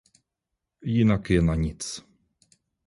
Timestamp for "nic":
1.55-2.03